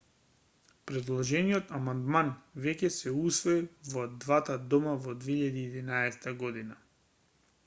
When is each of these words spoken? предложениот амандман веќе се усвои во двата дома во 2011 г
предложениот 0.91 1.73
амандман 1.79 2.31
веќе 2.63 2.91
се 2.97 3.13
усвои 3.27 3.61
во 3.93 4.07
двата 4.25 4.57
дома 4.75 4.97
во 5.07 5.17
2011 5.29 6.31
г 6.45 6.69